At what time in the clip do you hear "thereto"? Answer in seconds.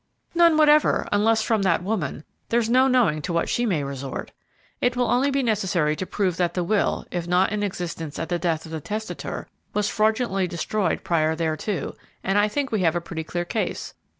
11.35-11.95